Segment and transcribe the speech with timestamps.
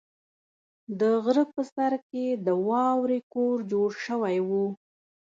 [0.99, 4.51] د غره په سر کې د واورې کور جوړ شوی و.